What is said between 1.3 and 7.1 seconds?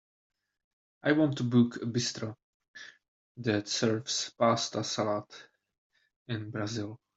to book a bistro that serves pasta salad in Brazil.